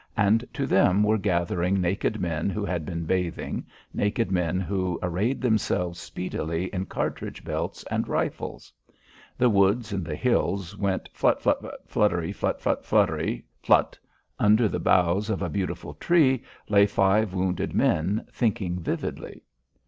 [0.17, 5.41] And to them were gathering naked men who had been bathing, naked men who arrayed
[5.41, 8.73] themselves speedily in cartridge belts and rifles.
[9.37, 13.99] The woods and the hills went flut flut flut fluttery fluttery flut fllllluttery flut.
[14.39, 19.43] Under the boughs of a beautiful tree lay five wounded men thinking vividly.